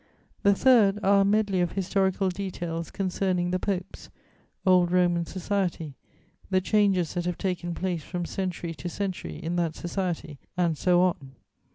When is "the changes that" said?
6.49-7.25